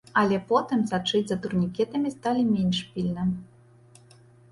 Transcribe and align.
Але 0.19 0.37
потым 0.51 0.79
сачыць 0.91 1.27
за 1.31 1.37
турнікетамі 1.43 2.13
сталі 2.15 2.41
менш 2.55 2.81
пільна. 2.95 3.27